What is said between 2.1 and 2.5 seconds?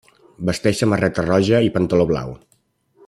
blau.